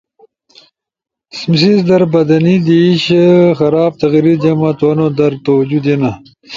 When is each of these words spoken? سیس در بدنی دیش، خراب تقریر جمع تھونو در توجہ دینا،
سیس 1.37 1.77
در 1.89 2.01
بدنی 2.13 2.55
دیش، 2.65 3.05
خراب 3.57 3.91
تقریر 4.01 4.37
جمع 4.43 4.71
تھونو 4.79 5.07
در 5.17 5.31
توجہ 5.45 5.79
دینا، 5.85 6.11